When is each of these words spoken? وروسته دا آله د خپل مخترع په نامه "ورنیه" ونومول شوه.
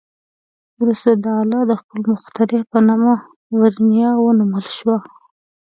وروسته 0.81 1.11
دا 1.25 1.31
آله 1.43 1.59
د 1.69 1.71
خپل 1.81 1.99
مخترع 2.11 2.61
په 2.71 2.79
نامه 2.87 3.15
"ورنیه" 3.59 4.09
ونومول 4.25 4.65
شوه. 4.77 4.97